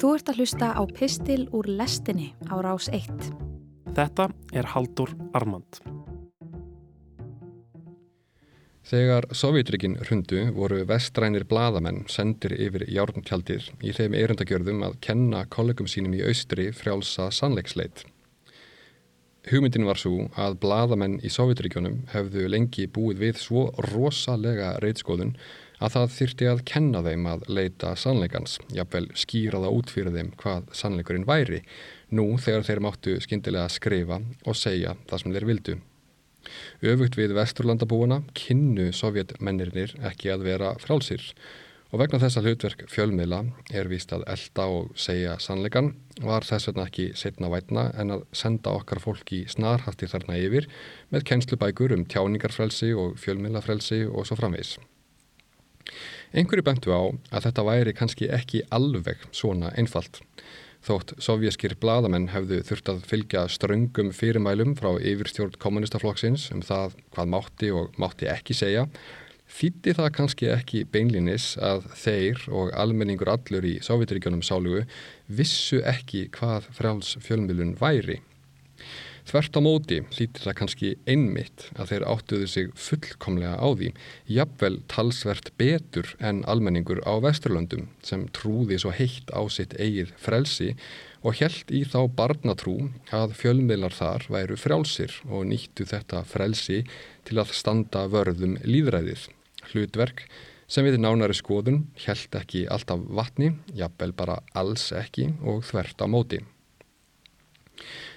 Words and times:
Þú 0.00 0.14
ert 0.16 0.30
að 0.32 0.38
hlusta 0.40 0.66
á 0.72 0.82
Pistil 0.96 1.42
úr 1.52 1.66
lestinni 1.68 2.30
á 2.48 2.56
rás 2.64 2.86
1. 2.88 3.10
Þetta 3.92 4.30
er 4.56 4.68
Haldur 4.72 5.10
Armand. 5.36 5.76
Þegar 8.88 9.28
Sovjetrikinn 9.36 9.98
hrundu 10.00 10.46
voru 10.56 10.80
vestrænir 10.88 11.44
bladamenn 11.44 12.06
sendir 12.08 12.56
yfir 12.56 12.86
járntjaldir 12.88 13.68
í 13.84 13.92
þeim 13.92 14.16
erundagjörðum 14.22 14.80
að 14.88 14.96
kenna 15.04 15.44
kollegum 15.52 15.90
sínum 15.92 16.16
í 16.16 16.24
austri 16.24 16.70
frjálsa 16.72 17.28
sannleiksleit. 17.28 18.06
Hugmyndin 19.52 19.84
var 19.84 20.00
svo 20.00 20.30
að 20.32 20.62
bladamenn 20.64 21.20
í 21.20 21.28
Sovjetríkjónum 21.28 22.06
hefðu 22.14 22.48
lengi 22.48 22.88
búið 22.88 23.26
við 23.26 23.44
svo 23.44 23.68
rosalega 23.92 24.78
reytskoðun 24.80 25.36
að 25.80 25.94
það 25.96 26.16
þyrti 26.16 26.48
að 26.50 26.62
kenna 26.70 27.02
þeim 27.06 27.28
að 27.30 27.46
leita 27.48 27.94
sannleikans, 27.96 28.58
jafnvel 28.76 29.06
skýra 29.18 29.62
það 29.64 29.78
út 29.78 29.94
fyrir 29.94 30.16
þeim 30.16 30.34
hvað 30.40 30.68
sannleikurinn 30.82 31.28
væri, 31.28 31.62
nú 32.12 32.26
þegar 32.38 32.68
þeir 32.68 32.84
máttu 32.86 33.16
skindilega 33.24 33.72
skrifa 33.72 34.20
og 34.44 34.58
segja 34.58 34.94
það 35.08 35.24
sem 35.24 35.34
þeir 35.36 35.48
vildu. 35.50 35.78
Öfugt 36.92 37.18
við 37.20 37.34
vesturlandabúuna 37.36 38.22
kynnu 38.36 38.90
sovjetmennirnir 38.96 39.96
ekki 40.08 40.32
að 40.32 40.46
vera 40.48 40.76
frálsir 40.80 41.26
Og 41.90 41.98
vegna 41.98 42.20
þessa 42.22 42.42
hlutverk 42.44 42.84
fjölmiðla 42.90 43.40
er 43.74 43.88
víst 43.90 44.12
að 44.14 44.22
elda 44.30 44.66
og 44.70 44.92
segja 44.94 45.32
sannleikan 45.42 45.88
var 46.22 46.46
þess 46.46 46.68
vegna 46.70 46.84
ekki 46.86 47.06
setna 47.18 47.50
vætna 47.50 47.88
en 47.98 48.14
að 48.14 48.22
senda 48.42 48.76
okkar 48.78 49.02
fólki 49.02 49.40
snarhasti 49.50 50.06
þarna 50.12 50.38
yfir 50.38 50.68
með 51.10 51.26
kennslubækur 51.32 51.96
um 51.96 52.06
tjáningarfrelsi 52.06 52.92
og 52.94 53.18
fjölmiðlafrelsi 53.18 54.04
og 54.06 54.28
svo 54.28 54.38
framvegs. 54.38 54.76
Einhverju 56.32 56.66
bentu 56.66 56.94
á 56.94 57.02
að 57.34 57.46
þetta 57.48 57.66
væri 57.66 57.94
kannski 57.96 58.30
ekki 58.32 58.64
alveg 58.70 59.22
svona 59.34 59.72
einfalt. 59.76 60.22
Þótt 60.80 61.12
sovjaskir 61.20 61.74
bladamenn 61.80 62.30
hefðu 62.32 62.62
þurft 62.64 62.88
að 62.88 63.02
fylgja 63.08 63.46
ströngum 63.52 64.14
fyrirmælum 64.16 64.76
frá 64.78 64.94
yfirstjórn 64.96 65.58
kommunistaflokksins 65.60 66.48
um 66.54 66.62
það 66.64 66.94
hvað 67.12 67.34
mátti 67.34 67.72
og 67.76 67.98
mátti 68.00 68.30
ekki 68.32 68.56
segja 68.56 68.86
Þýtti 69.50 69.94
það 69.98 70.08
kannski 70.14 70.48
ekki 70.54 70.80
beinlinis 70.94 71.52
að 71.58 71.88
þeir 71.98 72.42
og 72.54 72.70
almenningur 72.78 73.32
allur 73.32 73.66
í 73.66 73.76
Sovjetiríkjónum 73.82 74.44
sálugu 74.46 74.84
vissu 75.26 75.80
ekki 75.82 76.28
hvað 76.36 76.68
fráls 76.76 77.16
fjölmjölun 77.24 77.74
væri. 77.80 78.20
Þvert 79.28 79.58
á 79.58 79.60
móti 79.62 79.98
hlýtti 80.14 80.42
það 80.44 80.56
kannski 80.60 80.90
einmitt 81.10 81.66
að 81.76 81.92
þeir 81.92 82.06
áttuðu 82.12 82.48
sig 82.50 82.70
fullkomlega 82.74 83.56
á 83.60 83.68
því, 83.68 83.90
jafnvel 84.36 84.78
talsvert 84.90 85.52
betur 85.60 86.14
en 86.18 86.42
almenningur 86.50 87.02
á 87.04 87.12
Vesturlöndum 87.22 87.88
sem 88.06 88.26
trúði 88.36 88.80
svo 88.80 88.94
heitt 88.96 89.30
á 89.32 89.40
sitt 89.52 89.76
eigið 89.78 90.14
frelsi 90.20 90.72
og 91.20 91.36
held 91.40 91.74
í 91.74 91.82
þá 91.84 92.00
barnatrú 92.16 92.76
að 93.14 93.34
fjölmiðlar 93.36 93.94
þar 93.96 94.24
væru 94.32 94.56
frjálsir 94.60 95.18
og 95.28 95.44
nýttu 95.50 95.84
þetta 95.88 96.24
frelsi 96.28 96.80
til 97.28 97.40
að 97.42 97.52
standa 97.56 98.06
vörðum 98.10 98.56
líðræðið 98.64 99.28
hlutverk 99.70 100.24
sem 100.70 100.86
við 100.86 101.00
nánari 101.02 101.34
skoðun 101.34 101.82
held 102.04 102.36
ekki 102.38 102.64
alltaf 102.70 103.02
vatni, 103.18 103.52
jafnvel 103.74 104.12
bara 104.16 104.38
alls 104.56 104.90
ekki 104.94 105.32
og 105.42 105.64
þvert 105.66 106.04
á 106.04 106.06
móti. 106.06 106.40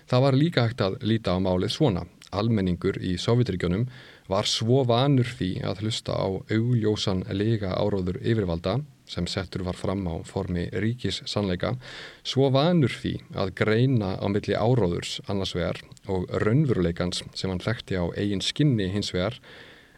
Það 0.09 0.25
var 0.25 0.39
líka 0.39 0.65
hægt 0.67 0.83
að 0.83 0.97
líta 1.03 1.35
á 1.35 1.39
málið 1.39 1.75
svona. 1.75 2.05
Almenningur 2.33 2.97
í 2.97 3.13
Sovjetregjónum 3.21 3.85
var 4.31 4.47
svo 4.49 4.81
vanur 4.89 5.27
því 5.27 5.51
að 5.67 5.83
hlusta 5.83 6.15
á 6.17 6.27
augljósan 6.31 7.25
lega 7.35 7.75
áróður 7.77 8.17
yfirvalda 8.23 8.79
sem 9.09 9.27
settur 9.27 9.65
var 9.67 9.77
fram 9.77 10.05
á 10.07 10.15
formi 10.25 10.69
ríkis 10.71 11.21
sannleika, 11.29 11.75
svo 12.23 12.49
vanur 12.53 12.91
því 12.91 13.17
að 13.35 13.53
greina 13.59 14.15
á 14.17 14.25
milli 14.31 14.55
áróðurs 14.55 15.19
annars 15.27 15.53
vegar 15.57 15.81
og 16.07 16.25
raunveruleikans 16.43 17.23
sem 17.35 17.51
hann 17.51 17.61
þekkti 17.63 17.99
á 17.99 18.05
eigin 18.15 18.41
skinni 18.41 18.89
hins 18.93 19.13
vegar 19.13 19.37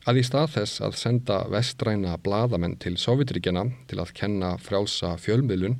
að 0.06 0.22
í 0.22 0.26
stað 0.26 0.52
þess 0.58 0.82
að 0.86 0.98
senda 1.02 1.38
vestræna 1.50 2.18
bladamenn 2.22 2.78
til 2.82 2.98
Sovjetríkjana 3.02 3.70
til 3.90 4.02
að 4.02 4.14
kenna 4.18 4.56
frjálsa 4.62 5.16
fjölmiðlun 5.22 5.80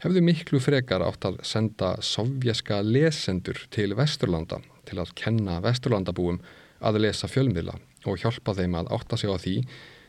hefðu 0.00 0.22
miklu 0.24 0.60
frekar 0.62 1.04
átt 1.04 1.26
að 1.28 1.40
senda 1.46 1.94
sovjaska 2.04 2.80
lesendur 2.86 3.58
til 3.74 3.92
Vesturlanda 3.98 4.60
til 4.88 5.00
að 5.02 5.12
kenna 5.18 5.58
Vesturlandabúum 5.64 6.40
að 6.80 7.02
lesa 7.04 7.28
fjölmiðla 7.28 7.76
og 8.08 8.22
hjálpa 8.22 8.54
þeim 8.56 8.78
að 8.80 8.92
átta 8.96 9.18
sig 9.20 9.32
á 9.32 9.36
því 9.36 9.56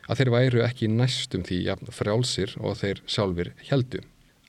að 0.08 0.18
þeir 0.20 0.32
væru 0.36 0.64
ekki 0.64 0.88
næstum 0.90 1.44
því 1.46 1.60
jafn 1.66 1.92
frjálsir 1.92 2.56
og 2.60 2.80
þeir 2.80 3.02
sjálfur 3.06 3.52
heldu. 3.68 4.00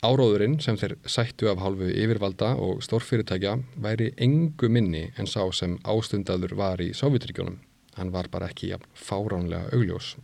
Áróðurinn 0.03 0.58
sem 0.64 0.80
þeir 0.80 0.98
sættu 1.08 1.48
af 1.52 1.62
hálfu 1.64 1.92
yfirvalda 1.92 2.56
og 2.59 2.82
stórfyrirtækja 2.84 3.58
væri 3.84 4.09
engu 4.24 4.72
minni 4.72 5.06
en 5.16 5.30
sá 5.30 5.44
sem 5.56 5.78
ástundadur 5.84 6.56
var 6.59 6.84
í 6.84 6.92
Sovjetríkjónum 6.96 7.62
hann 7.98 8.14
var 8.14 8.30
bara 8.32 8.50
ekki 8.52 8.74
ja, 8.74 8.80
fáránlega 8.98 9.70
augljós. 9.74 10.16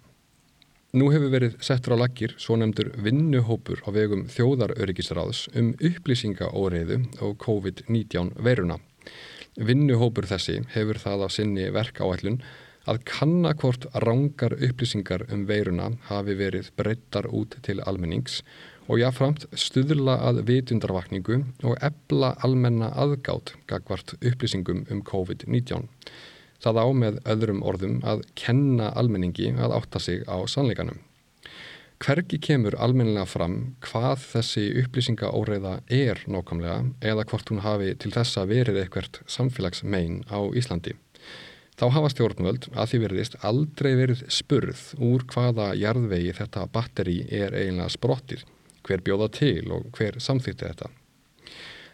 Nú 0.90 1.12
hefur 1.14 1.30
verið 1.30 1.60
settur 1.62 1.94
á 1.94 2.02
laggir 2.02 2.32
svo 2.42 2.56
nefndur 2.58 2.88
vinnuhópur 3.06 3.84
á 3.86 3.94
vegum 3.94 4.24
þjóðaröryggisráðs 4.34 5.44
um 5.60 5.68
upplýsingaóreiðu 5.78 6.98
og 7.22 7.36
COVID-19 7.44 8.32
veruna. 8.42 8.80
Vinnuhópur 9.54 10.26
þessi 10.26 10.64
hefur 10.74 10.98
það 10.98 11.26
á 11.26 11.28
sinni 11.30 11.68
verkáætlun 11.76 12.40
að 12.90 13.04
kannakvort 13.06 13.86
rángar 14.02 14.56
upplýsingar 14.58 15.28
um 15.30 15.46
veiruna 15.46 15.92
hafi 16.10 16.34
verið 16.40 16.72
breyttar 16.74 17.30
út 17.30 17.60
til 17.62 17.84
almennings 17.86 18.40
og 18.90 18.98
jáframt 19.04 19.46
stuðla 19.54 20.18
að 20.26 20.42
vitundarvakningu 20.50 21.44
og 21.70 21.78
ebla 21.86 22.34
almenna 22.42 22.90
aðgátt 22.98 23.54
gagvart 23.70 24.18
upplýsingum 24.24 24.88
um 24.90 25.06
COVID-19. 25.06 25.86
Það 26.60 26.82
á 26.84 26.88
með 27.02 27.20
öðrum 27.34 27.62
orðum 27.64 28.00
að 28.04 28.26
kenna 28.40 28.90
almenningi 29.00 29.54
að 29.56 29.76
átta 29.78 30.02
sig 30.04 30.26
á 30.28 30.38
sannleikanum. 30.44 31.00
Hvergi 32.00 32.38
kemur 32.40 32.78
almennilega 32.80 33.28
fram 33.28 33.56
hvað 33.84 34.22
þessi 34.24 34.62
upplýsingaóreiða 34.82 35.74
er 35.92 36.22
nákvæmlega 36.32 36.78
eða 37.12 37.26
hvort 37.28 37.52
hún 37.52 37.64
hafi 37.66 37.92
til 38.00 38.14
þessa 38.16 38.46
verið 38.48 38.80
eitthvert 38.84 39.20
samfélagsmein 39.28 40.22
á 40.32 40.40
Íslandi. 40.56 40.96
Þá 41.80 41.86
hafa 41.96 42.12
stjórnvöld 42.12 42.70
að 42.72 42.92
því 42.92 43.02
veriðist 43.04 43.36
aldrei 43.48 43.92
verið 44.00 44.24
spurð 44.32 44.86
úr 45.00 45.28
hvaða 45.32 45.74
jarðvegi 45.80 46.34
þetta 46.40 46.66
batteri 46.72 47.22
er 47.28 47.56
eiginlega 47.56 47.92
sprottir, 47.96 48.48
hver 48.84 49.04
bjóða 49.04 49.30
til 49.36 49.68
og 49.76 49.92
hver 49.96 50.20
samþýtti 50.24 50.68
þetta. 50.68 50.92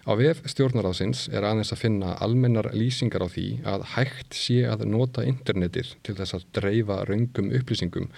Á 0.06 0.14
VF 0.14 0.44
stjórnaráðsins 0.46 1.24
er 1.34 1.42
aðeins 1.50 1.72
að 1.74 1.80
finna 1.82 2.12
almennar 2.22 2.68
lýsingar 2.78 3.24
á 3.26 3.30
því 3.34 3.46
að 3.66 3.88
hægt 3.96 4.36
sé 4.38 4.60
að 4.70 4.84
nota 4.86 5.24
internetir 5.26 5.96
til 6.06 6.14
þess 6.20 6.38
að 6.38 6.46
dreifa 6.54 7.00
raungum 7.10 7.50
upplýsingum 7.58 8.12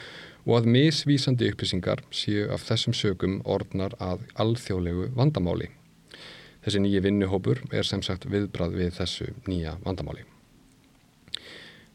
og 0.43 0.53
að 0.57 0.67
misvísandi 0.75 1.47
upplýsingar 1.53 2.03
séu 2.11 2.49
af 2.51 2.67
þessum 2.67 2.91
sögum 2.91 3.39
orðnar 3.47 3.95
að 4.03 4.27
alþjóðlegu 4.35 5.13
vandamáli. 5.15 5.71
Þessi 6.67 6.83
nýji 6.83 7.05
vinnuhópur 7.07 7.63
er 7.71 7.87
sem 7.87 8.03
sagt 8.03 8.27
viðbrað 8.27 8.75
við 8.83 8.93
þessu 8.99 9.31
nýja 9.47 9.77
vandamáli. 9.87 10.27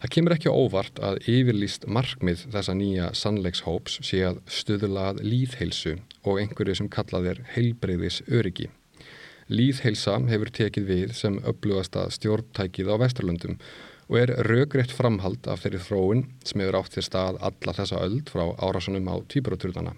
Það 0.00 0.12
kemur 0.16 0.40
ekki 0.40 0.50
óvart 0.56 1.04
að 1.04 1.20
yfirlýst 1.28 1.84
markmið 1.84 2.48
þessa 2.48 2.80
nýja 2.80 3.12
sannleikshóps 3.12 4.00
sé 4.08 4.24
að 4.32 4.40
stuðlað 4.48 5.20
líðheilsu 5.20 5.98
og 6.24 6.40
einhverju 6.40 6.80
sem 6.80 6.88
kallað 6.88 7.34
er 7.36 7.48
heilbreyðis 7.52 8.24
öryggi. 8.32 8.72
Líðheilsa 9.52 10.14
hefur 10.30 10.48
tekið 10.56 10.84
við 10.88 11.10
sem 11.18 11.34
upplugasta 11.44 12.06
stjórntækið 12.14 12.88
á 12.88 12.96
Vesturlundum 13.02 13.58
og 14.08 14.16
er 14.22 14.32
raugreitt 14.48 14.94
framhald 14.96 15.48
af 15.50 15.64
þeirri 15.64 15.80
þróun 15.82 16.22
sem 16.48 16.62
hefur 16.62 16.78
átt 16.80 16.96
til 16.96 17.04
stað 17.04 17.40
alla 17.48 17.74
þessa 17.76 18.00
öld 18.06 18.32
frá 18.32 18.46
árasunum 18.64 19.10
á 19.12 19.16
týpuraturnana. 19.34 19.92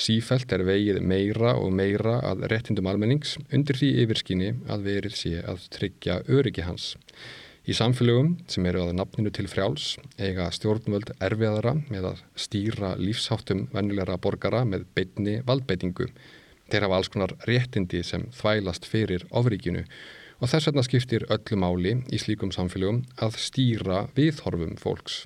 Sífælt 0.00 0.54
er 0.56 0.64
vegið 0.64 1.02
meira 1.04 1.52
og 1.60 1.74
meira 1.76 2.16
að 2.24 2.46
réttindum 2.52 2.88
almennings 2.88 3.36
undir 3.52 3.76
því 3.76 3.90
yfirskinni 4.06 4.50
að 4.72 4.88
verið 4.88 5.16
sé 5.18 5.36
að 5.44 5.68
tryggja 5.76 6.20
öryggi 6.32 6.64
hans. 6.64 6.94
Í 7.68 7.76
samfélögum 7.76 8.38
sem 8.48 8.64
eru 8.66 8.86
að 8.86 8.96
nafninu 8.96 9.30
til 9.36 9.48
frjáls 9.50 9.92
eiga 10.16 10.48
stjórnvöld 10.56 11.12
erfiðara 11.20 11.76
með 11.92 12.14
að 12.14 12.22
stýra 12.46 12.94
lífsháttum 12.96 13.66
vennilegra 13.74 14.16
borgara 14.16 14.64
með 14.64 14.88
beitni 14.96 15.40
valdbeitingu 15.44 16.08
Þeir 16.70 16.86
hafa 16.86 16.98
alls 17.00 17.10
konar 17.10 17.34
réttindi 17.48 18.02
sem 18.06 18.28
þvælast 18.36 18.86
fyrir 18.86 19.24
ofríkinu 19.34 19.82
og 20.40 20.48
þess 20.52 20.70
vegna 20.70 20.84
skiptir 20.86 21.26
öllu 21.34 21.58
máli 21.58 21.96
í 22.14 22.20
slíkum 22.22 22.52
samfélögum 22.54 23.02
að 23.20 23.38
stýra 23.42 24.04
viðhorfum 24.16 24.76
fólks. 24.80 25.24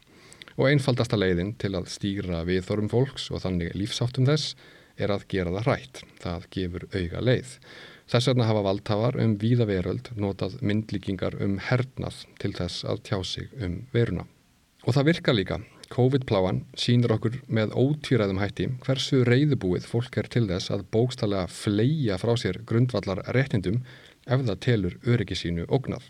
Og 0.56 0.70
einfaldasta 0.70 1.18
leiðin 1.18 1.52
til 1.60 1.74
að 1.76 1.90
stýra 1.92 2.44
viðhorfum 2.48 2.88
fólks 2.90 3.28
og 3.30 3.44
þannig 3.44 3.74
lífsáttum 3.76 4.28
þess 4.30 4.54
er 4.96 5.12
að 5.12 5.26
gera 5.30 5.52
það 5.56 5.68
rætt. 5.68 6.02
Það 6.22 6.48
gefur 6.56 6.88
auga 6.94 7.22
leið. 7.28 7.52
Þess 8.10 8.30
vegna 8.30 8.48
hafa 8.48 8.64
valdhafar 8.66 9.20
um 9.20 9.36
víða 9.40 9.68
veröld 9.68 10.10
notað 10.20 10.58
myndlíkingar 10.62 11.38
um 11.44 11.58
hernað 11.68 12.24
til 12.40 12.52
þess 12.56 12.84
að 12.88 13.04
tjá 13.08 13.18
sig 13.24 13.52
um 13.60 13.82
veruna. 13.94 14.26
Og 14.84 14.96
það 14.96 15.10
virka 15.12 15.36
líka. 15.36 15.60
COVID-pláan 15.92 16.62
sínur 16.78 17.14
okkur 17.16 17.40
með 17.46 17.74
ótvíræðum 17.76 18.40
hætti 18.42 18.66
hversu 18.84 19.22
reyðubúið 19.28 19.86
fólk 19.90 20.18
er 20.20 20.28
til 20.32 20.44
þess 20.48 20.72
að 20.74 20.84
bókstallega 20.94 21.50
fleia 21.50 22.18
frá 22.20 22.34
sér 22.40 22.60
grundvallar 22.68 23.22
réttindum 23.36 23.80
ef 24.24 24.44
það 24.44 24.60
telur 24.66 24.98
öryggi 25.04 25.38
sínu 25.40 25.66
ógnað. 25.68 26.06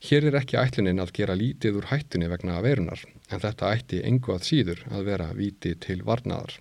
Hér 0.00 0.30
er 0.30 0.38
ekki 0.40 0.56
ætlunin 0.56 1.02
að 1.02 1.12
gera 1.18 1.36
lítið 1.36 1.78
úr 1.80 1.90
hættunni 1.90 2.28
vegna 2.32 2.60
verunar 2.64 3.02
en 3.28 3.42
þetta 3.42 3.72
ætti 3.76 4.02
engu 4.08 4.32
að 4.32 4.46
síður 4.48 4.84
að 4.88 5.08
vera 5.10 5.30
viti 5.36 5.74
til 5.76 6.00
varnaðar. 6.06 6.54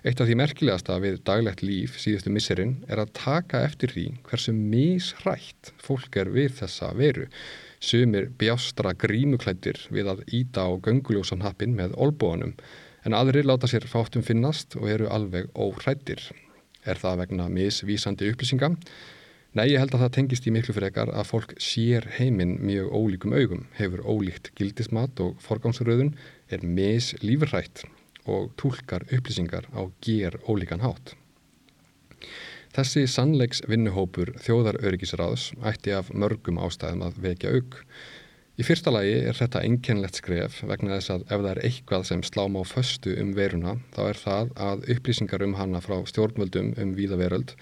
Eitt 0.00 0.20
af 0.22 0.30
því 0.30 0.36
merkilegasta 0.40 0.96
við 1.02 1.18
daglegt 1.28 1.60
líf 1.60 1.98
síðustu 2.00 2.32
misserinn 2.32 2.78
er 2.88 3.02
að 3.02 3.12
taka 3.18 3.60
eftir 3.66 3.92
því 3.92 4.06
hversu 4.30 4.54
misrætt 4.56 5.74
fólk 5.76 6.16
er 6.22 6.32
við 6.32 6.54
þessa 6.62 6.94
veru 6.96 7.26
Sumir 7.80 8.26
bjástra 8.36 8.92
grímuklættir 8.92 9.78
við 9.88 10.10
að 10.12 10.18
íta 10.36 10.66
á 10.68 10.70
gönguljósan 10.84 11.40
happin 11.40 11.72
með 11.78 11.94
olbóanum 11.96 12.52
en 13.08 13.16
aðrir 13.16 13.46
láta 13.48 13.70
sér 13.70 13.86
fátum 13.88 14.20
finnast 14.20 14.76
og 14.76 14.90
eru 14.92 15.08
alveg 15.08 15.48
óhrættir. 15.56 16.20
Er 16.84 17.00
það 17.00 17.22
vegna 17.22 17.48
misvísandi 17.48 18.28
upplýsinga? 18.32 18.74
Nei, 19.56 19.64
ég 19.72 19.80
held 19.80 19.96
að 19.96 20.04
það 20.04 20.12
tengist 20.14 20.44
í 20.46 20.52
miklu 20.54 20.74
fyrir 20.76 20.90
ekkar 20.90 21.10
að 21.10 21.26
fólk 21.26 21.54
sér 21.58 22.04
heiminn 22.18 22.58
mjög 22.62 22.92
ólíkum 22.94 23.32
augum, 23.34 23.64
hefur 23.80 24.04
ólíkt 24.04 24.52
gildismat 24.60 25.24
og 25.24 25.40
forgámsröðun, 25.42 26.12
er 26.52 26.62
mislífrætt 26.62 27.86
og 28.28 28.52
tólkar 28.60 29.08
upplýsingar 29.08 29.66
á 29.72 29.88
ger 30.04 30.36
ólíkan 30.44 30.84
hátt. 30.84 31.16
Þessi 32.70 33.02
sannleiks 33.10 33.64
vinnuhópur 33.66 34.30
þjóðaröryggisráðs 34.44 35.48
ætti 35.66 35.90
af 35.96 36.12
mörgum 36.14 36.60
ástæðum 36.62 37.00
að 37.08 37.16
vekja 37.24 37.54
auk. 37.56 37.80
Í 38.60 38.66
fyrsta 38.66 38.92
lagi 38.94 39.16
er 39.26 39.34
þetta 39.34 39.62
einkennlegt 39.66 40.20
skref 40.20 40.60
vegna 40.68 40.98
þess 40.98 41.10
að 41.16 41.24
ef 41.24 41.40
það 41.40 41.48
er 41.50 41.60
eitthvað 41.66 42.06
sem 42.06 42.22
slám 42.28 42.58
á 42.60 42.62
föstu 42.70 43.16
um 43.18 43.32
veruna 43.34 43.74
þá 43.96 44.00
er 44.04 44.20
það 44.22 44.52
að 44.68 44.86
upplýsingar 44.94 45.46
um 45.48 45.56
hana 45.58 45.80
frá 45.82 45.96
stjórnvöldum 46.12 46.70
um 46.78 46.92
víðaveröld 46.94 47.56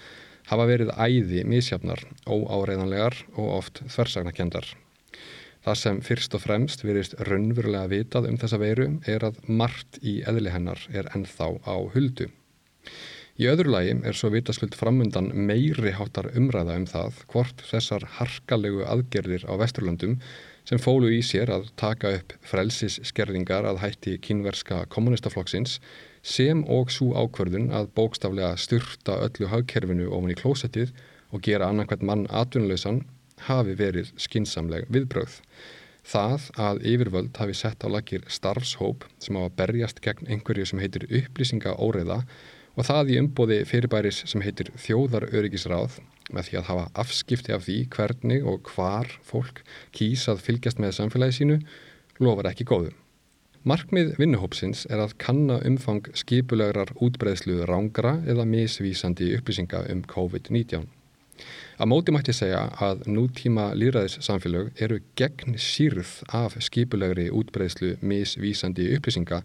hafa 0.51 0.69
verið 0.69 0.93
æði 0.93 1.41
misjafnar, 1.47 2.05
óáreiðanlegar 2.29 3.17
og 3.33 3.49
oft 3.57 3.81
þversagnakendar. 3.89 4.67
Það 5.65 5.79
sem 5.81 6.01
fyrst 6.05 6.35
og 6.37 6.43
fremst 6.45 6.85
virist 6.85 7.17
raunverulega 7.25 7.89
vitað 7.91 8.29
um 8.29 8.37
þessa 8.41 8.61
veru 8.61 8.91
er 9.09 9.25
að 9.25 9.41
margt 9.49 9.97
í 10.05 10.19
eðli 10.29 10.53
hennar 10.53 10.85
er 10.93 11.09
ennþá 11.17 11.49
á 11.65 11.75
huldu. 11.95 12.29
Í 13.39 13.45
öðru 13.47 13.71
lagi 13.71 13.93
er 14.03 14.17
svo 14.19 14.33
vitaskult 14.33 14.73
framundan 14.75 15.29
meiri 15.47 15.93
hátar 15.95 16.27
umræða 16.35 16.73
um 16.75 16.85
það 16.91 17.19
hvort 17.31 17.61
þessar 17.69 18.03
harkalegu 18.17 18.81
aðgerðir 18.83 19.45
á 19.47 19.55
Vesturlandum 19.61 20.17
sem 20.67 20.81
fólu 20.83 21.07
í 21.15 21.21
sér 21.23 21.53
að 21.55 21.69
taka 21.79 22.11
upp 22.17 22.35
frelsisskerðingar 22.49 23.69
að 23.69 23.79
hætti 23.85 24.17
kínverska 24.27 24.81
kommunistaflokksins 24.91 25.77
sem 26.33 26.65
og 26.67 26.91
svo 26.91 27.13
ákverðun 27.15 27.71
að 27.79 27.87
bókstaflega 27.95 28.59
styrta 28.59 29.15
öllu 29.29 29.47
hagkerfinu 29.53 30.11
ofan 30.11 30.35
í 30.35 30.37
klósettið 30.43 30.91
og 31.31 31.47
gera 31.47 31.71
annarkvæmt 31.71 32.03
mann 32.11 32.27
atvinnuleysan 32.43 33.05
hafi 33.47 33.79
verið 33.79 34.11
skinsamleg 34.19 34.91
viðbröð. 34.91 35.39
Það 36.03 36.51
að 36.59 36.85
yfirvöld 36.91 37.39
hafi 37.39 37.55
sett 37.55 37.87
á 37.87 37.89
lakir 37.95 38.27
starfshóp 38.27 39.07
sem 39.23 39.39
á 39.39 39.47
að 39.47 39.59
berjast 39.63 40.03
gegn 40.03 40.27
einhverju 40.27 40.73
sem 40.73 40.83
heitir 40.83 41.07
upplýsinga 41.07 41.79
óreiða 41.79 42.25
og 42.79 42.87
það 42.87 43.11
í 43.11 43.19
umbóði 43.19 43.59
fyrirbæris 43.67 44.21
sem 44.31 44.43
heitir 44.45 44.71
þjóðaröryggisráð 44.79 45.99
með 46.31 46.47
því 46.47 46.57
að 46.59 46.67
hafa 46.69 46.85
afskipti 47.03 47.53
af 47.55 47.65
því 47.65 47.77
hvernig 47.91 48.45
og 48.47 48.71
hvar 48.71 49.11
fólk 49.25 49.63
kýsað 49.97 50.43
fylgjast 50.45 50.79
með 50.79 50.95
samfélagi 50.99 51.39
sínu 51.41 51.59
lofar 52.23 52.51
ekki 52.53 52.67
góðu. 52.69 52.93
Markmið 53.67 54.13
vinnuhópsins 54.15 54.85
er 54.87 55.01
að 55.03 55.17
kanna 55.19 55.57
umfang 55.67 56.07
skipulegrar 56.15 56.93
útbreðslu 57.03 57.65
rángra 57.67 58.15
eða 58.23 58.47
misvísandi 58.47 59.33
upplýsinga 59.35 59.83
um 59.91 60.05
COVID-19. 60.07 60.87
Að 61.79 61.87
móti 61.91 62.11
mætti 62.11 62.33
segja 62.35 62.65
að 62.83 63.05
nútíma 63.07 63.69
líðræðissamfélög 63.79 64.81
eru 64.83 64.97
gegn 65.19 65.55
sírð 65.55 66.17
af 66.35 66.57
skipulegri 66.65 67.29
útbreyðslu 67.31 67.93
misvísandi 68.03 68.89
upplýsinga 68.97 69.39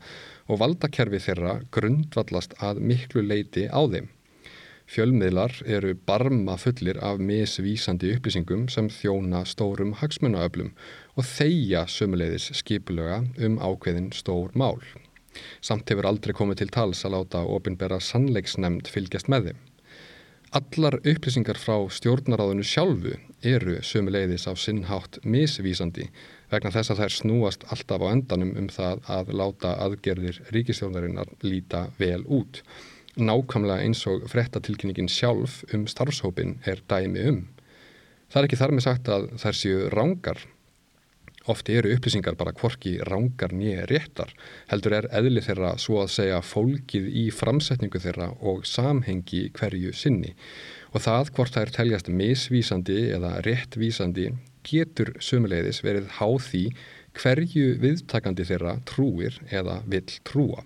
og 0.48 0.60
valdakerfi 0.64 1.22
þeirra 1.28 1.60
grundvallast 1.76 2.56
að 2.58 2.82
miklu 2.90 3.22
leiti 3.22 3.68
á 3.70 3.78
þeim. 3.86 4.10
Fjölmiðlar 4.90 5.54
eru 5.64 5.94
barma 6.06 6.58
fullir 6.60 6.98
af 7.00 7.22
misvísandi 7.22 8.10
upplýsingum 8.16 8.66
sem 8.72 8.90
þjóna 8.92 9.44
stórum 9.48 9.94
hagsmunaöflum 10.00 10.74
og 11.14 11.28
þeia 11.30 11.86
sömuleiðis 11.88 12.50
skipulega 12.58 13.22
um 13.46 13.56
ákveðin 13.62 14.10
stór 14.12 14.52
mál. 14.58 14.82
Samt 15.64 15.90
hefur 15.90 16.10
aldrei 16.10 16.34
komið 16.36 16.60
til 16.60 16.74
tals 16.74 17.06
að 17.06 17.16
láta 17.16 17.46
ofinbera 17.56 18.00
sannleiksnemnd 18.02 18.90
fylgjast 18.90 19.30
með 19.32 19.48
þeim. 19.48 19.62
Allar 20.54 21.00
upplýsingar 21.02 21.58
frá 21.58 21.80
stjórnaráðinu 21.90 22.62
sjálfu 22.62 23.16
eru 23.42 23.72
sömuleiðis 23.82 24.44
á 24.46 24.54
sinnhátt 24.54 25.16
misvísandi 25.26 26.04
vegna 26.52 26.70
þess 26.70 26.92
að 26.92 27.00
þær 27.00 27.14
snúast 27.16 27.64
alltaf 27.74 28.04
á 28.06 28.06
endanum 28.12 28.52
um 28.60 28.68
það 28.70 29.02
að 29.16 29.32
láta 29.40 29.72
aðgerðir 29.82 30.38
ríkistjórnarinnar 30.54 31.32
líta 31.42 31.88
vel 31.98 32.22
út. 32.30 32.60
Nákvæmlega 33.18 33.82
eins 33.82 34.04
og 34.06 34.28
frettatilkynningin 34.30 35.10
sjálf 35.10 35.64
um 35.74 35.88
starfshópin 35.90 36.60
er 36.70 36.84
dæmi 36.86 37.26
um. 37.32 37.42
Það 38.30 38.40
er 38.40 38.48
ekki 38.48 38.62
þar 38.62 38.76
með 38.78 38.86
sagt 38.86 39.10
að 39.10 39.26
þær 39.42 39.58
séu 39.58 39.90
rángar 39.90 40.46
Oft 41.44 41.68
eru 41.68 41.90
upplýsingar 41.92 42.38
bara 42.40 42.54
kvorki 42.56 42.94
rángar 43.04 43.52
nýja 43.52 43.84
réttar, 43.90 44.30
heldur 44.70 44.94
er 44.96 45.08
eðli 45.12 45.42
þeirra 45.44 45.74
svo 45.82 45.98
að 46.00 46.14
segja 46.14 46.40
fólkið 46.40 47.08
í 47.20 47.24
framsetningu 47.36 48.00
þeirra 48.00 48.30
og 48.40 48.62
samhengi 48.68 49.50
hverju 49.58 49.92
sinni. 49.92 50.32
Og 50.96 51.04
það 51.04 51.34
hvort 51.36 51.52
það 51.52 51.66
er 51.66 51.72
teljast 51.76 52.08
misvísandi 52.08 53.00
eða 53.18 53.34
réttvísandi 53.44 54.30
getur 54.64 55.12
sömuleiðis 55.20 55.82
verið 55.84 56.08
háð 56.16 56.38
því 56.46 56.62
hverju 57.20 57.66
viðtakandi 57.82 58.46
þeirra 58.48 58.78
trúir 58.88 59.36
eða 59.52 59.82
vill 59.84 60.08
trúa. 60.24 60.64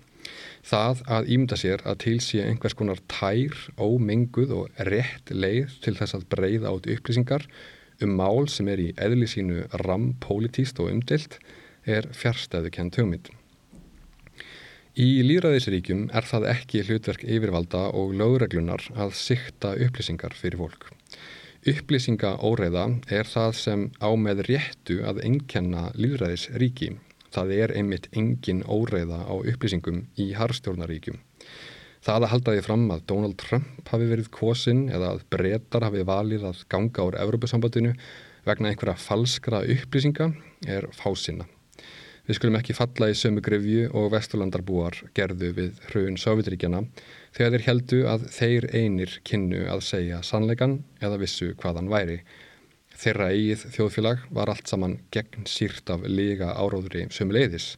Það 0.68 1.02
að 1.16 1.32
ímda 1.34 1.58
sér 1.58 1.82
að 1.88 1.98
tilsýja 2.04 2.46
einhvers 2.46 2.76
konar 2.78 3.00
tær, 3.10 3.56
ómenguð 3.80 4.54
og 4.54 4.82
rétt 4.86 5.32
leið 5.32 5.74
til 5.82 5.96
þess 5.98 6.18
að 6.18 6.28
breyða 6.30 6.70
át 6.70 6.88
upplýsingar 6.94 7.48
um 8.04 8.14
mál 8.18 8.46
sem 8.50 8.68
er 8.70 8.82
í 8.82 8.92
eðli 8.96 9.28
sínu 9.30 9.64
rampolítíst 9.82 10.78
og 10.82 10.92
umdilt 10.92 11.38
er 11.88 12.08
fjärstæðu 12.14 12.72
kent 12.74 12.98
hugmynd. 13.00 13.30
Í 14.98 15.22
líraðisríkjum 15.22 16.08
er 16.10 16.26
það 16.26 16.48
ekki 16.50 16.82
hlutverk 16.88 17.22
yfirvalda 17.22 17.84
og 17.94 18.16
lögreglunar 18.18 18.82
að 18.98 19.12
sikta 19.14 19.76
upplýsingar 19.78 20.34
fyrir 20.34 20.58
fólk. 20.58 20.88
Upplýsinga 21.68 22.32
óreiða 22.42 22.88
er 23.12 23.30
það 23.30 23.52
sem 23.60 23.84
á 24.02 24.10
með 24.18 24.42
réttu 24.48 24.98
að 25.06 25.22
enkenna 25.28 25.88
líðræðisríki. 25.94 26.96
Það 27.34 27.54
er 27.60 27.76
einmitt 27.78 28.10
engin 28.16 28.64
óreiða 28.66 29.22
á 29.22 29.34
upplýsingum 29.38 30.06
í 30.18 30.32
harstjórnaríkjum. 30.38 31.18
Það 32.08 32.24
að 32.24 32.30
halda 32.32 32.52
því 32.54 32.60
fram 32.64 32.84
að 32.88 33.00
Donald 33.10 33.34
Trump 33.36 33.90
hafi 33.92 34.06
verið 34.08 34.28
kosin 34.32 34.78
eða 34.88 35.10
að 35.12 35.26
breytar 35.28 35.84
hafi 35.84 36.04
valið 36.08 36.46
að 36.48 36.60
ganga 36.72 37.04
úr 37.04 37.16
Evrópusambandinu 37.20 37.90
vegna 38.46 38.70
einhverja 38.70 38.94
falskra 39.02 39.58
upplýsinga 39.74 40.30
er 40.72 40.86
fásinna. 40.96 41.44
Við 42.24 42.38
skulum 42.38 42.56
ekki 42.56 42.76
falla 42.78 43.10
í 43.12 43.16
sömu 43.16 43.42
grefju 43.44 43.90
og 43.92 44.08
vesturlandarbúar 44.14 44.96
gerðu 45.18 45.50
við 45.58 45.82
hrjun 45.90 46.16
Sovjetríkjana 46.22 46.80
þegar 47.36 47.52
þeir 47.58 47.66
heldu 47.66 48.00
að 48.14 48.24
þeir 48.38 48.68
einir 48.72 49.18
kynnu 49.28 49.60
að 49.68 49.84
segja 49.90 50.22
sannleikan 50.24 50.78
eða 51.04 51.20
vissu 51.20 51.50
hvaðan 51.60 51.92
væri. 51.92 52.22
Þeirra 52.96 53.28
eigið 53.34 53.68
þjóðfélag 53.76 54.24
var 54.40 54.54
allt 54.54 54.72
saman 54.72 54.96
gegn 55.12 55.44
sírt 55.44 55.92
af 55.92 56.08
liga 56.08 56.54
áróðri 56.56 57.04
sömu 57.12 57.36
leiðis. 57.36 57.74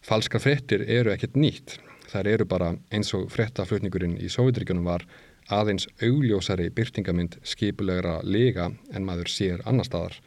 Falska 0.00 0.40
frettir 0.40 0.88
eru 0.88 1.12
ekkert 1.12 1.36
nýtt 1.36 1.76
þær 2.10 2.28
eru 2.34 2.46
bara 2.50 2.74
eins 2.90 3.14
og 3.16 3.30
frettaflutningurinn 3.32 4.18
í 4.18 4.28
Sovjetríkunum 4.32 4.86
var 4.88 5.06
aðeins 5.50 5.88
augljósari 6.02 6.68
byrtingamind 6.74 7.38
skipulegra 7.46 8.20
lega 8.22 8.70
en 8.94 9.06
maður 9.06 9.30
sér 9.32 9.64
annar 9.66 9.88
staðar 9.88 10.18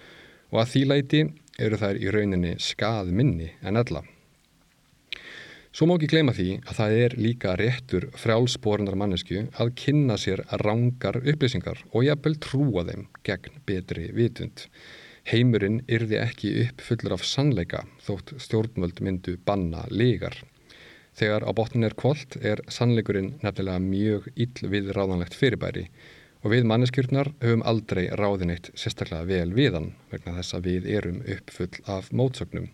og 0.53 0.59
að 0.63 0.73
því 0.73 0.83
læti 0.89 1.21
eru 1.61 1.79
þær 1.79 1.99
í 2.01 2.11
rauninni 2.13 2.57
skað 2.61 3.13
minni 3.15 3.53
en 3.61 3.79
ella. 3.79 4.03
Svo 5.73 5.87
má 5.89 5.95
ekki 5.95 6.11
gleyma 6.11 6.35
því 6.37 6.49
að 6.59 6.75
það 6.77 6.95
er 7.03 7.13
líka 7.17 7.53
réttur 7.57 8.03
frjálsporundar 8.21 8.97
mannesku 8.99 9.47
að 9.57 9.71
kynna 9.81 10.19
sér 10.21 10.43
rángar 10.61 11.17
upplýsingar 11.23 11.81
og 11.89 12.05
jafnvel 12.05 12.35
trúa 12.45 12.83
þeim 12.85 13.07
gegn 13.25 13.57
betri 13.65 14.11
vitund. 14.13 14.67
Heimurinn 15.25 15.81
yrði 15.89 16.19
ekki 16.21 16.51
upp 16.67 16.83
fullur 16.85 17.15
af 17.17 17.25
sannleika 17.25 17.87
þótt 18.05 18.35
stjórnvöld 18.45 19.01
myndu 19.01 19.39
banna 19.47 19.87
legar. 19.89 20.35
Þegar 21.13 21.45
á 21.45 21.51
botnin 21.53 21.85
er 21.85 21.95
kvólt 21.97 22.39
er 22.41 22.63
sannleikurinn 22.73 23.35
nefnilega 23.43 23.79
mjög 23.83 24.31
ill 24.33 24.69
við 24.73 24.91
ráðanlegt 24.97 25.37
fyrirbæri 25.37 25.87
Og 26.43 26.51
við 26.51 26.65
manneskjurnar 26.67 27.29
höfum 27.39 27.61
aldrei 27.63 28.09
ráðineitt 28.19 28.67
sérstaklega 28.75 29.23
vel 29.29 29.53
við 29.55 29.77
hann 29.77 29.85
vegna 30.11 30.33
þess 30.35 30.55
að 30.57 30.65
við 30.67 30.87
erum 30.97 31.21
uppfull 31.35 31.77
af 31.93 32.09
mótsögnum. 32.11 32.65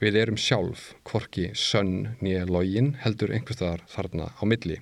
Við 0.00 0.16
erum 0.22 0.38
sjálf, 0.40 0.94
korki, 1.04 1.50
sönn, 1.52 2.14
nýja 2.24 2.46
login 2.48 2.94
heldur 3.02 3.34
einhverstaðar 3.36 3.84
þarna 3.92 4.30
á 4.32 4.42
milli. 4.48 4.78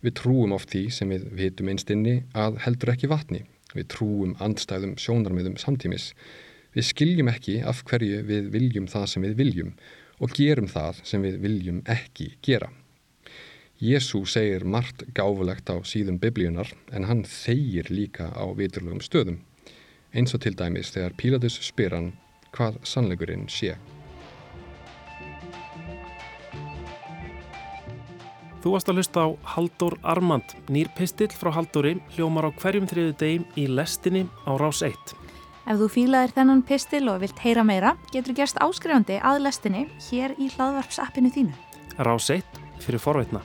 Við 0.00 0.16
trúum 0.22 0.56
oft 0.56 0.72
því 0.72 0.86
sem 0.96 1.12
við 1.12 1.28
vitum 1.36 1.68
einstinni 1.68 2.16
að 2.32 2.56
heldur 2.64 2.94
ekki 2.94 3.12
vatni. 3.12 3.42
Við 3.76 3.90
trúum 3.92 4.32
andstæðum 4.40 4.96
sjónarmiðum 4.96 5.60
samtímis. 5.60 6.14
Við 6.72 6.88
skiljum 6.94 7.28
ekki 7.28 7.58
af 7.60 7.84
hverju 7.84 8.24
við 8.24 8.48
viljum 8.56 8.88
það 8.88 9.08
sem 9.12 9.28
við 9.28 9.36
viljum 9.42 9.76
og 10.20 10.32
gerum 10.36 10.68
það 10.70 11.00
sem 11.04 11.24
við 11.24 11.40
viljum 11.42 11.80
ekki 11.90 12.32
gera. 12.42 12.70
Jésu 13.76 14.22
segir 14.24 14.64
margt 14.64 15.04
gáfulegt 15.12 15.68
á 15.68 15.76
síðum 15.84 16.16
biblíunar 16.20 16.70
en 16.96 17.04
hann 17.04 17.26
þeir 17.28 17.90
líka 17.92 18.30
á 18.32 18.44
viturlegum 18.56 19.02
stöðum. 19.04 19.42
Eins 20.16 20.32
og 20.32 20.40
til 20.40 20.54
dæmis 20.56 20.94
þegar 20.94 21.16
Pílatus 21.20 21.58
spyr 21.60 21.92
hann 21.92 22.14
hvað 22.56 22.80
sannleikurinn 22.88 23.50
sé. 23.52 23.76
Þú 28.64 28.72
varst 28.72 28.88
að 28.88 28.96
hlusta 28.98 29.22
á 29.22 29.28
Haldur 29.52 29.94
Armand, 30.02 30.56
nýr 30.72 30.88
pistill 30.96 31.30
frá 31.30 31.52
Halduri, 31.54 31.98
hljómar 32.16 32.48
á 32.48 32.56
hverjum 32.56 32.88
þriðu 32.88 33.12
degim 33.20 33.44
í 33.54 33.68
lestinni 33.70 34.24
á 34.48 34.56
rás 34.58 34.80
1. 34.82 35.25
Ef 35.66 35.80
þú 35.80 35.86
fílaðir 35.90 36.32
þennan 36.36 36.60
pistil 36.62 37.08
og 37.10 37.22
vilt 37.24 37.40
heyra 37.42 37.64
meira, 37.66 37.96
getur 38.14 38.36
gerst 38.38 38.60
áskrifandi 38.62 39.16
að 39.18 39.40
lestinni 39.48 39.88
hér 40.08 40.36
í 40.38 40.46
hlaðvarpsappinu 40.54 41.32
þínu. 41.34 41.56
1 41.98 42.60
fyrir 42.84 43.02
forveitna. 43.02 43.42